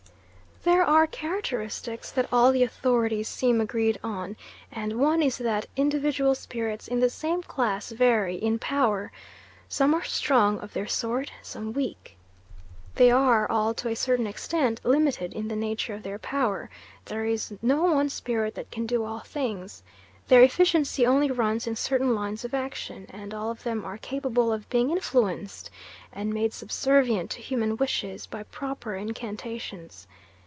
There 0.63 0.83
are 0.83 1.07
characteristics 1.07 2.11
that 2.11 2.27
all 2.31 2.51
the 2.51 2.61
authorities 2.61 3.27
seem 3.27 3.59
agreed 3.59 3.99
on, 4.03 4.37
and 4.71 4.99
one 4.99 5.23
is 5.23 5.39
that 5.39 5.65
individual 5.75 6.35
spirits 6.35 6.87
in 6.87 6.99
the 6.99 7.09
same 7.09 7.41
class 7.41 7.89
vary 7.89 8.35
in 8.35 8.59
power: 8.59 9.11
some 9.67 9.95
are 9.95 10.03
strong 10.03 10.59
of 10.59 10.73
their 10.73 10.85
sort, 10.85 11.31
some 11.41 11.73
weak. 11.73 12.15
They 12.93 13.09
are 13.09 13.49
all 13.49 13.73
to 13.73 13.89
a 13.89 13.95
certain 13.95 14.27
extent 14.27 14.79
limited 14.83 15.33
in 15.33 15.47
the 15.47 15.55
nature 15.55 15.95
of 15.95 16.03
their 16.03 16.19
power; 16.19 16.69
there 17.05 17.25
is 17.25 17.51
no 17.63 17.81
one 17.85 18.09
spirit 18.09 18.53
that 18.53 18.69
can 18.69 18.85
do 18.85 19.03
all 19.03 19.21
things; 19.21 19.81
their 20.27 20.43
efficiency 20.43 21.07
only 21.07 21.31
runs 21.31 21.65
in 21.65 21.75
certain 21.75 22.13
lines 22.13 22.45
of 22.45 22.53
action 22.53 23.07
and 23.09 23.33
all 23.33 23.49
of 23.49 23.63
them 23.63 23.83
are 23.83 23.97
capable 23.97 24.53
of 24.53 24.69
being 24.69 24.91
influenced, 24.91 25.71
and 26.13 26.31
made 26.31 26.53
subservient 26.53 27.31
to 27.31 27.41
human 27.41 27.77
wishes, 27.77 28.27
by 28.27 28.43
proper 28.43 28.93
incantations. 28.95 30.05